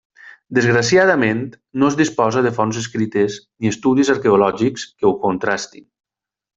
Desgraciadament 0.59 1.43
no 1.83 1.91
es 1.93 1.99
disposa 1.99 2.43
de 2.47 2.53
fonts 2.57 2.81
escrites 2.83 3.37
ni 3.45 3.73
estudis 3.77 4.13
arqueològics 4.17 4.91
que 4.91 5.11
ho 5.13 5.17
contrastin. 5.29 5.91